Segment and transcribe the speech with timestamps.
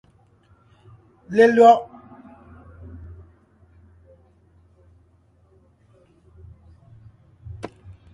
[1.35, 1.73] Lelÿɔ’.